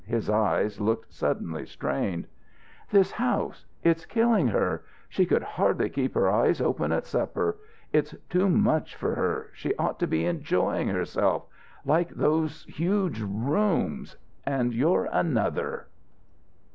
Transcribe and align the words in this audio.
His 0.07 0.31
eyes 0.31 0.81
looked 0.81 1.13
suddenly 1.13 1.63
strained. 1.67 2.25
"This 2.89 3.11
house 3.11 3.67
it's 3.83 4.07
killing 4.07 4.47
her. 4.47 4.83
She 5.09 5.27
could 5.27 5.43
hardly 5.43 5.89
keep 5.91 6.13
here 6.15 6.27
eyes 6.27 6.59
open 6.59 6.91
at 6.91 7.05
supper. 7.05 7.59
It's 7.93 8.15
too 8.27 8.49
much 8.49 8.95
for 8.95 9.13
her. 9.13 9.49
She 9.53 9.75
ought 9.75 9.99
to 9.99 10.07
be 10.07 10.25
enjoying 10.25 10.87
herself 10.87 11.45
like 11.85 12.09
those 12.09 12.63
huge 12.63 13.21
rooms. 13.23 14.17
And 14.43 14.73
you're 14.73 15.07
another." 15.11 15.85